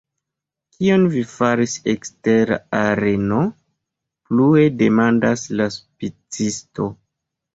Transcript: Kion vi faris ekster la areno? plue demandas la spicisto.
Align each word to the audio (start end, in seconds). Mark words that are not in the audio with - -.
Kion 0.75 1.03
vi 1.15 1.19
faris 1.31 1.73
ekster 1.91 2.53
la 2.53 2.57
areno? 2.79 3.43
plue 4.31 4.65
demandas 4.79 5.43
la 5.61 5.69
spicisto. 5.79 6.89